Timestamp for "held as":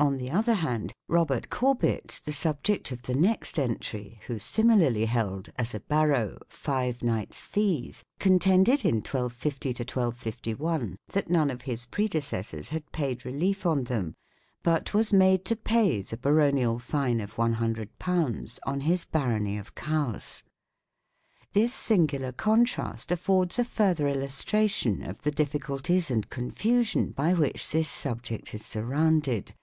5.04-5.74